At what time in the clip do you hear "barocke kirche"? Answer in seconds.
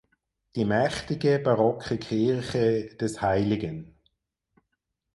1.37-2.87